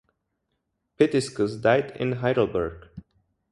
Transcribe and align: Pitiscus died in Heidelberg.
Pitiscus 0.97 1.57
died 1.61 1.95
in 1.95 2.13
Heidelberg. 2.13 2.89